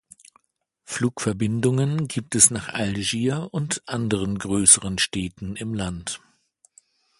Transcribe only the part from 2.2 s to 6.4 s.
es nach Algier und anderen größeren Städten im Land.